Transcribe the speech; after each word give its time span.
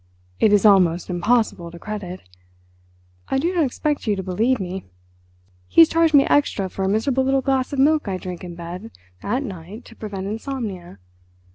It 0.39 0.51
is 0.51 0.65
almost 0.65 1.11
impossible 1.11 1.69
to 1.69 1.77
credit. 1.77 2.21
I 3.27 3.37
do 3.37 3.53
not 3.53 3.63
expect 3.65 4.07
you 4.07 4.15
to 4.15 4.23
believe 4.23 4.59
me—he 4.59 5.81
has 5.81 5.89
charged 5.89 6.15
me 6.15 6.23
extra 6.25 6.69
for 6.71 6.83
a 6.83 6.89
miserable 6.89 7.23
little 7.23 7.43
glass 7.43 7.71
of 7.71 7.77
milk 7.77 8.07
I 8.07 8.17
drink 8.17 8.43
in 8.43 8.55
bed 8.55 8.89
at 9.21 9.43
night 9.43 9.85
to 9.85 9.95
prevent 9.95 10.25
insomnia. 10.25 10.97